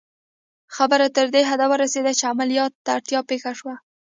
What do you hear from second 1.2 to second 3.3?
دې حده ورسېده چې عملیات ته اړتیا